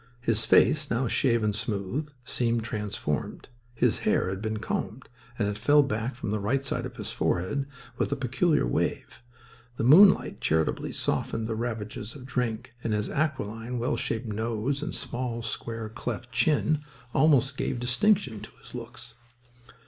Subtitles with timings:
[0.21, 3.49] His face, now shaven smooth, seemed transformed.
[3.75, 7.11] His hair had been combed, and it fell back from the right side of his
[7.11, 7.67] forehead
[7.99, 9.21] with a peculiar wave.
[9.77, 14.95] The moonlight charitably softened the ravages of drink; and his aquiline, well shaped nose and
[14.95, 16.81] small, square cleft chin
[17.13, 19.13] almost gave distinction to his looks.